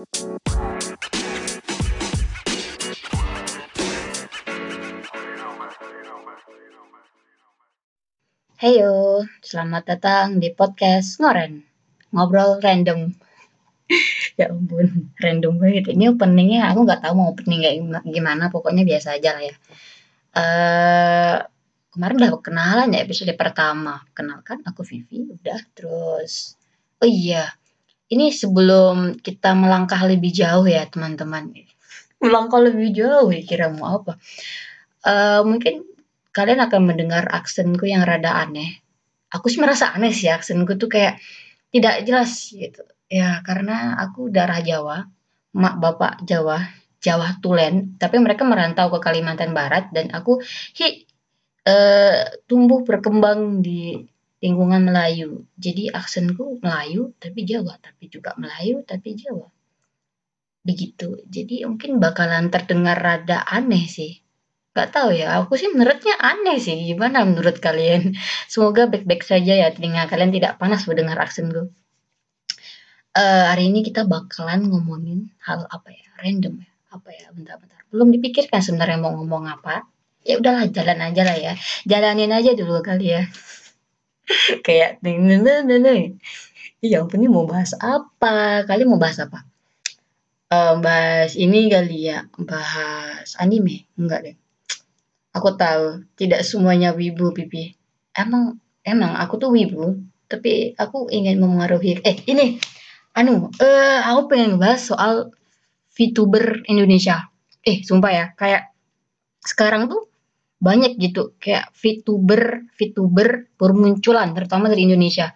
[0.00, 0.08] Heyo,
[9.44, 11.60] selamat datang di podcast Ngoren.
[12.16, 13.12] Ngobrol random.
[14.40, 15.92] ya ampun, random banget.
[15.92, 17.76] Ini openingnya aku nggak tahu mau opening kayak
[18.08, 19.54] gimana, pokoknya biasa aja lah ya.
[20.32, 21.36] Uh,
[21.92, 24.00] kemarin udah kenalan ya episode pertama.
[24.16, 25.60] Kenalkan aku Vivi, udah.
[25.76, 26.56] Terus,
[27.04, 27.52] oh iya,
[28.10, 31.54] ini sebelum kita melangkah lebih jauh ya teman-teman.
[32.18, 34.18] Melangkah lebih jauh ya kira mau apa.
[35.00, 35.86] Uh, mungkin
[36.34, 38.82] kalian akan mendengar aksenku yang rada aneh.
[39.30, 41.22] Aku sih merasa aneh sih aksenku tuh kayak
[41.70, 42.82] tidak jelas gitu.
[43.06, 45.06] Ya karena aku darah Jawa,
[45.54, 46.66] mak bapak Jawa,
[46.98, 50.42] Jawa Tulen, tapi mereka merantau ke Kalimantan Barat dan aku
[50.76, 51.06] hi
[51.66, 54.02] uh, tumbuh berkembang di
[54.40, 55.44] lingkungan Melayu.
[55.60, 59.48] Jadi aksenku Melayu tapi Jawa, tapi juga Melayu tapi Jawa.
[60.64, 61.24] Begitu.
[61.28, 64.20] Jadi mungkin bakalan terdengar rada aneh sih.
[64.70, 66.76] Gak tahu ya, aku sih menurutnya aneh sih.
[66.88, 68.16] Gimana menurut kalian?
[68.52, 71.72] Semoga baik-baik saja ya telinga kalian tidak panas mendengar aksenku.
[73.10, 76.06] Uh, hari ini kita bakalan ngomongin hal apa ya?
[76.22, 76.70] Random ya?
[76.94, 77.26] Apa ya?
[77.34, 77.82] Bentar-bentar.
[77.90, 79.84] Belum dipikirkan sebenarnya mau ngomong apa.
[80.22, 81.52] Ya udahlah, jalan aja lah ya.
[81.88, 83.26] Jalanin aja dulu kali ya.
[84.66, 88.64] Kayak nih ampun ini mau bahas apa?
[88.64, 89.44] Kalian mau bahas apa?
[90.50, 93.86] Uh, bahas ini kali ya, bahas anime?
[93.94, 94.36] Enggak deh.
[95.30, 97.78] Aku tahu, tidak semuanya wibu, Pipi.
[98.16, 99.94] Emang emang aku tuh wibu,
[100.26, 102.58] tapi aku ingin memengaruhi eh ini
[103.14, 105.30] anu eh aku pengen bahas soal
[105.94, 107.30] VTuber Indonesia.
[107.62, 108.74] Eh, sumpah ya, kayak
[109.46, 110.09] sekarang tuh
[110.60, 115.32] banyak gitu kayak VTuber VTuber bermunculan terutama dari Indonesia.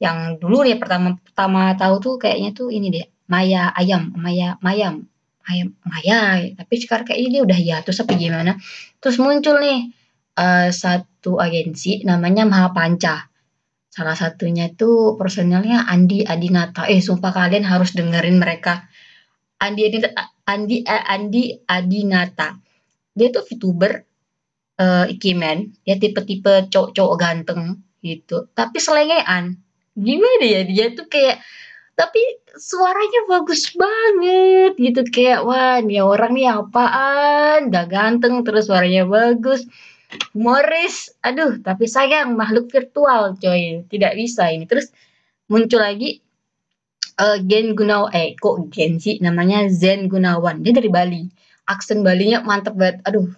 [0.00, 5.10] Yang dulu nih pertama pertama tahu tuh kayaknya tuh ini deh, Maya Ayam, Maya Mayam
[5.50, 8.56] ayam Maya tapi sekarang kayak ini udah ya terus apa gimana.
[9.02, 9.90] Terus muncul nih
[10.38, 13.26] uh, satu agensi namanya Mahapanca.
[13.90, 16.86] Salah satunya itu personelnya Andi Adinata.
[16.86, 18.86] Eh sumpah kalian harus dengerin mereka.
[19.58, 19.98] Andi Andi
[20.46, 22.54] Andi, eh, Andi Adinata.
[23.10, 24.09] Dia tuh VTuber
[24.80, 28.48] uh, ikimen ya tipe-tipe cowok-cowok ganteng gitu.
[28.56, 29.60] Tapi selengean.
[29.92, 31.44] Gimana ya dia tuh kayak
[31.98, 32.20] tapi
[32.56, 35.00] suaranya bagus banget gitu.
[35.12, 37.68] Kayak wah nih orang nih apaan?
[37.68, 39.68] Udah ganteng terus suaranya bagus.
[40.34, 43.84] Humoris aduh tapi sayang makhluk virtual coy.
[43.84, 44.64] Tidak bisa ini.
[44.64, 44.88] Terus
[45.52, 46.24] muncul lagi
[47.20, 49.68] uh, Gen Gunawan eh kok Gen sih namanya?
[49.68, 50.64] Zen Gunawan.
[50.64, 51.22] Dia dari Bali.
[51.68, 53.04] Aksen Balinya mantep banget.
[53.06, 53.30] Aduh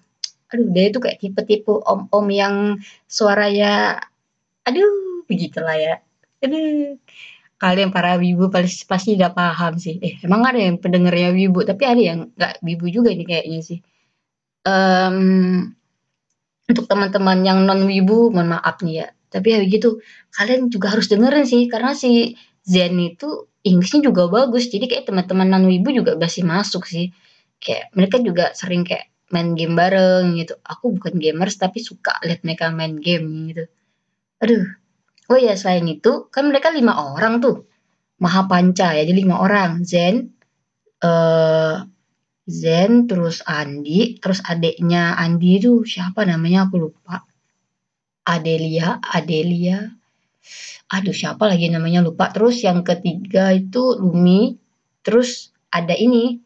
[0.53, 2.77] aduh dia itu kayak tipe-tipe om-om yang
[3.09, 3.99] suaranya
[4.69, 5.95] aduh begitulah ya
[6.45, 7.01] aduh
[7.63, 10.03] kalian para wibu pasti pasti udah paham sih.
[10.03, 13.79] Eh, emang ada yang pendengarnya wibu, tapi ada yang nggak wibu juga ini kayaknya sih.
[14.67, 15.71] Um,
[16.67, 19.09] untuk teman-teman yang non wibu, mohon maaf nih ya.
[19.31, 20.03] Tapi ya begitu,
[20.35, 22.35] kalian juga harus dengerin sih, karena si
[22.67, 24.67] Zen itu Inggrisnya juga bagus.
[24.67, 27.15] Jadi kayak teman-teman non wibu juga masih masuk sih.
[27.63, 30.55] Kayak mereka juga sering kayak main game bareng gitu.
[30.63, 33.65] Aku bukan gamers tapi suka lihat mereka main game gitu.
[34.43, 34.67] Aduh,
[35.33, 37.65] Oh ya selain itu kan mereka lima orang tuh.
[38.21, 39.81] Mahapanca ya, jadi lima orang.
[39.81, 40.29] Zen,
[41.01, 41.83] uh,
[42.45, 47.25] Zen, terus Andi, terus adiknya Andi itu siapa namanya aku lupa.
[48.29, 49.89] Adelia, Adelia.
[50.93, 52.29] Aduh siapa lagi namanya lupa.
[52.31, 54.55] Terus yang ketiga itu Lumi.
[55.03, 56.39] Terus ada ini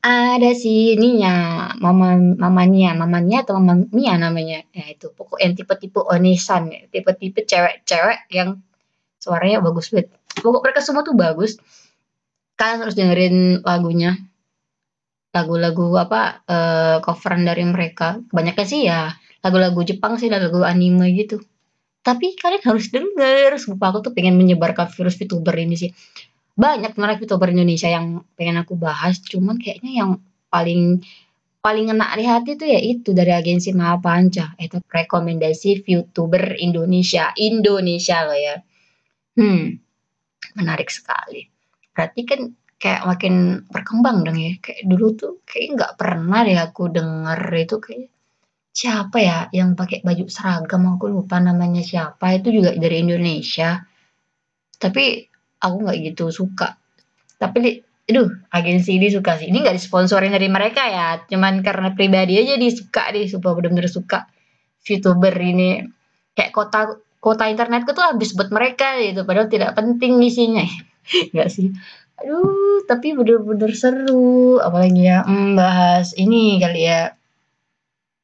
[0.00, 4.64] ada si ininya, mama mamanya, mamanya atau mama Mia namanya.
[4.72, 8.64] Ya itu, pokok yang tipe-tipe Onisan, tipe-tipe cewek-cewek yang
[9.20, 10.08] suaranya bagus banget.
[10.40, 11.60] Pokok mereka semua tuh bagus.
[12.56, 14.16] Kalian harus dengerin lagunya.
[15.36, 18.18] Lagu-lagu apa uh, coveran dari mereka.
[18.32, 19.12] Kebanyakan sih ya
[19.44, 21.44] lagu-lagu Jepang sih, lagu anime gitu.
[22.00, 23.60] Tapi kalian harus denger.
[23.60, 25.92] Sumpah aku tuh pengen menyebarkan virus VTuber ini sih
[26.60, 28.06] banyak sebenarnya youtuber Indonesia yang
[28.36, 30.10] pengen aku bahas cuman kayaknya yang
[30.52, 31.00] paling
[31.64, 38.16] paling ngena di hati tuh ya itu dari agensi Mahapanca itu rekomendasi youtuber Indonesia Indonesia
[38.28, 38.56] loh ya.
[39.36, 39.90] Hmm
[40.56, 41.46] menarik sekali.
[41.92, 42.40] Berarti kan
[42.80, 43.34] kayak makin
[43.68, 44.56] berkembang dong ya.
[44.58, 48.08] Kayak dulu tuh kayak nggak pernah deh aku denger itu kayak
[48.70, 50.82] siapa ya yang pakai baju seragam?
[50.96, 52.34] Aku lupa namanya siapa.
[52.34, 53.84] Itu juga dari Indonesia.
[54.80, 55.29] Tapi
[55.60, 56.76] aku nggak gitu suka.
[57.36, 59.52] Tapi aduh agensi ini suka sih.
[59.52, 61.08] Ini nggak disponsorin dari mereka ya.
[61.28, 64.26] Cuman karena pribadi aja dia suka deh supaya bener-bener suka.
[64.84, 65.86] Youtuber ini
[66.34, 69.22] kayak kota kota internetku tuh habis buat mereka gitu.
[69.28, 70.64] Padahal tidak penting isinya.
[71.36, 71.70] Nggak sih?
[72.20, 74.58] Aduh, tapi bener-bener seru.
[74.60, 77.12] Apalagi ya, hmm, bahas ini kali ya.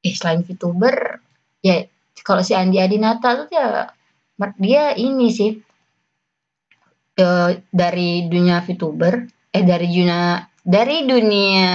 [0.05, 1.19] Eh, selain VTuber,
[1.65, 1.83] ya
[2.23, 3.91] kalau si Andi Adinata tuh ya
[4.61, 5.56] dia ini sih
[7.20, 9.14] uh, dari dunia VTuber,
[9.52, 11.72] eh dari dunia dari dunia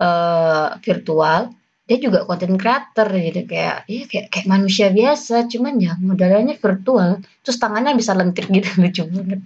[0.00, 1.60] uh, virtual
[1.90, 7.18] dia juga content creator gitu kayak ya kayak kayak manusia biasa cuman ya modalnya virtual
[7.42, 9.42] terus tangannya bisa lentir gitu lucu banget.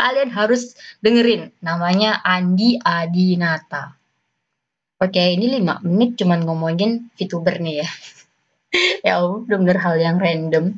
[0.00, 0.72] Kalian harus
[1.04, 3.92] dengerin namanya Andi Adinata.
[4.96, 7.88] Oke ini 5 menit cuman ngomongin VTuber nih ya.
[9.06, 10.76] Ya ampun bener-bener hal yang random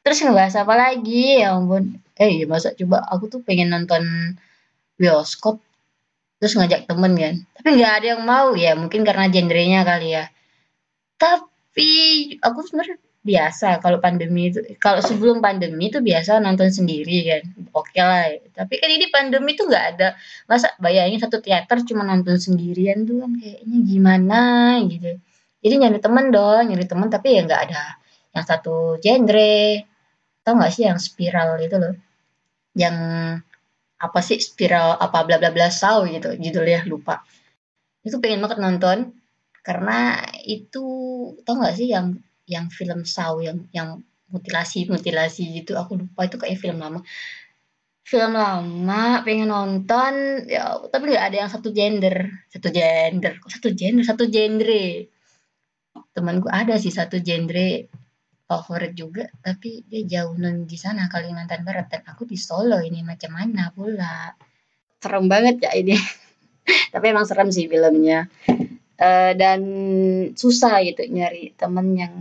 [0.00, 4.34] terus ngebahas apa lagi ya ampun eh masa coba aku tuh pengen nonton
[5.00, 5.60] bioskop
[6.40, 10.32] terus ngajak temen kan tapi nggak ada yang mau ya mungkin karena genrenya kali ya
[11.20, 11.88] tapi
[12.40, 17.42] aku sebenarnya biasa kalau pandemi itu kalau sebelum pandemi itu biasa nonton sendiri kan,
[17.76, 18.32] oke lah.
[18.56, 20.16] Tapi kan ini pandemi itu nggak ada
[20.48, 24.40] masa bayangin satu teater cuma nonton sendirian tuh kan kayaknya gimana
[24.88, 25.20] gitu.
[25.60, 27.82] Jadi nyari temen dong, nyari temen tapi ya nggak ada
[28.32, 29.89] yang satu genre.
[30.44, 31.94] Tau nggak sih yang spiral itu loh,
[32.74, 32.96] yang
[34.00, 37.20] apa sih spiral apa bla bla bla saw gitu judulnya lupa.
[38.00, 38.98] Itu pengen banget nonton,
[39.60, 40.84] karena itu
[41.44, 42.16] tau gak sih yang
[42.48, 44.02] yang film Saw yang yang
[44.32, 46.26] mutilasi mutilasi gitu aku lupa.
[46.26, 47.04] Itu kayak film lama.
[48.02, 52.16] Film lama pengen nonton ya tapi nggak ada yang satu gender.
[52.50, 54.02] Satu gender satu gender?
[54.02, 54.84] Satu genre.
[56.10, 57.86] Temanku ada sih satu genre
[58.50, 63.06] favorit juga tapi dia jauh non di sana Kalimantan Barat dan aku di Solo ini
[63.06, 64.34] macam mana pula?
[64.98, 65.94] Serem banget ya ini.
[66.92, 68.26] Tapi emang serem sih filmnya.
[69.00, 69.62] Uh, dan
[70.34, 72.14] susah gitu nyari temen yang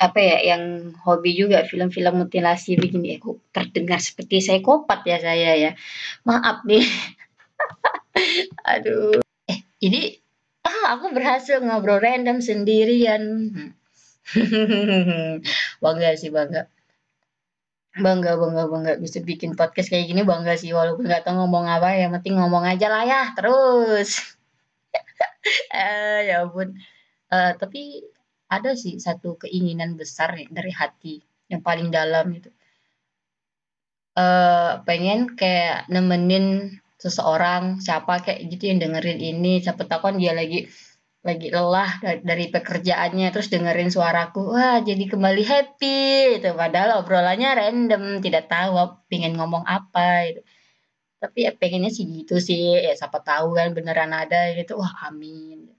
[0.00, 3.18] apa ya yang hobi juga film-film mutilasi begini.
[3.18, 5.70] Aku terdengar seperti psikopat ya saya ya.
[6.22, 6.86] Maaf nih.
[8.70, 9.18] Aduh.
[9.50, 10.14] Eh ini
[10.64, 13.22] ah aku berhasil ngobrol random sendirian
[15.84, 16.66] bangga sih bangga
[17.94, 21.94] bangga bangga bangga bisa bikin podcast kayak gini bangga sih walaupun nggak tahu ngomong apa
[21.94, 24.34] ya penting ngomong aja lah ya terus
[25.74, 26.74] eh, ya ampun.
[27.28, 28.04] Uh, tapi
[28.48, 31.14] ada sih satu keinginan besar nih dari hati
[31.50, 32.50] yang paling dalam itu.
[34.14, 40.30] Uh, pengen kayak nemenin seseorang siapa kayak gitu yang dengerin ini siapa tahu kan dia
[40.30, 40.70] lagi
[41.24, 41.90] lagi lelah
[42.28, 45.96] dari, pekerjaannya terus dengerin suaraku wah jadi kembali happy
[46.38, 48.72] itu padahal obrolannya random tidak tahu
[49.10, 50.40] pengen ngomong apa itu
[51.22, 55.72] tapi ya pengennya sih gitu sih, ya siapa tahu kan beneran ada gitu, wah amin.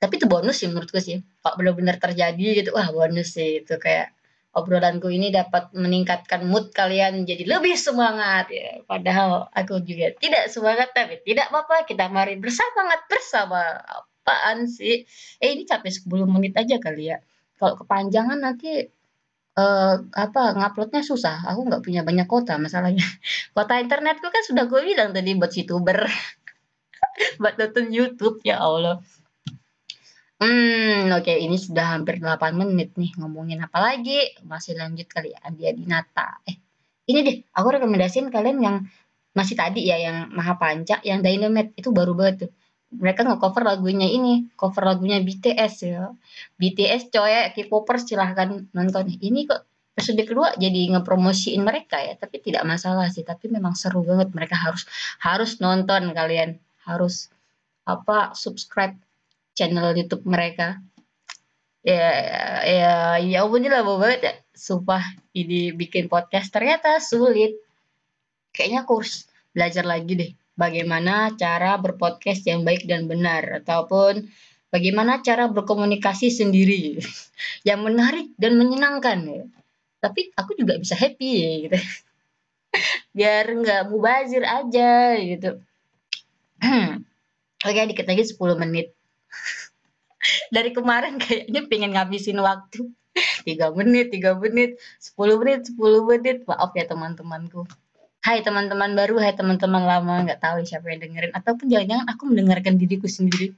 [0.00, 4.16] Tapi itu bonus sih menurutku sih, kalau benar-benar terjadi gitu, wah bonus sih itu kayak
[4.52, 8.84] obrolanku ini dapat meningkatkan mood kalian jadi lebih semangat ya.
[8.84, 13.80] Padahal aku juga tidak semangat tapi tidak apa-apa kita mari bersemangat bersama.
[14.22, 15.08] Apaan sih?
[15.40, 17.18] Eh ini capek 10 menit aja kali ya.
[17.56, 18.86] Kalau kepanjangan nanti
[19.56, 23.04] uh, apa, nguploadnya susah, aku nggak punya banyak kota masalahnya.
[23.56, 25.98] Kota internetku kan sudah gue bilang tadi buat YouTuber,
[27.40, 29.00] buat nonton YouTube, ya Allah.
[30.42, 34.34] Hmm, oke ini sudah hampir 8 menit nih, ngomongin apa lagi?
[34.42, 36.42] Masih lanjut kali ya, Andi Adinata.
[36.50, 36.58] Eh,
[37.06, 38.76] ini deh, aku rekomendasiin kalian yang
[39.38, 42.50] masih tadi ya, yang Maha Panca, yang Dynamite, itu baru banget tuh
[42.92, 46.12] mereka nge-cover lagunya ini, cover lagunya BTS ya.
[46.60, 49.04] BTS coy, K-popers silahkan nonton.
[49.16, 49.62] Ini kok
[49.96, 53.24] episode kedua jadi ngepromosiin mereka ya, tapi tidak masalah sih.
[53.24, 54.28] Tapi memang seru banget.
[54.36, 54.84] Mereka harus
[55.24, 57.32] harus nonton kalian, harus
[57.88, 58.94] apa subscribe
[59.56, 60.80] channel YouTube mereka.
[61.82, 62.10] Ya,
[62.62, 64.34] ya, ya ampun lah banget ya.
[64.54, 65.02] Sumpah
[65.34, 67.58] ini bikin podcast ternyata sulit.
[68.54, 74.28] Kayaknya kurs belajar lagi deh bagaimana cara berpodcast yang baik dan benar ataupun
[74.68, 77.00] bagaimana cara berkomunikasi sendiri
[77.68, 79.44] yang menarik dan menyenangkan ya.
[80.02, 81.78] Tapi aku juga bisa happy ya gitu.
[83.16, 85.62] Biar nggak mubazir aja gitu.
[87.66, 88.90] Oke, dikit lagi 10 menit.
[90.54, 92.90] Dari kemarin kayaknya pengen ngabisin waktu.
[93.44, 96.36] 3 menit, 3 menit, 10 menit, 10 menit.
[96.48, 97.66] Maaf ya teman-temanku.
[98.22, 102.78] Hai teman-teman baru, hai teman-teman lama, nggak tahu siapa yang dengerin, ataupun jangan-jangan aku mendengarkan
[102.78, 103.50] diriku sendiri.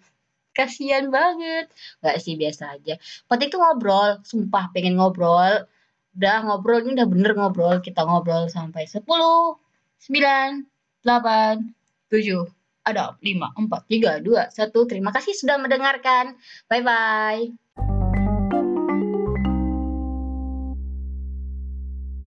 [0.56, 1.68] Kasian banget.
[2.00, 2.96] Nggak sih, biasa aja.
[3.28, 5.68] Penting tuh ngobrol, sumpah pengen ngobrol.
[6.16, 7.76] Udah ngobrol, ini udah bener ngobrol.
[7.84, 10.64] Kita ngobrol sampai 10, 9,
[11.04, 11.60] 8,
[12.08, 12.48] 7,
[12.84, 14.90] ada 5, 4, 3, 2, 1.
[14.90, 16.36] Terima kasih sudah mendengarkan.
[16.68, 17.63] Bye-bye.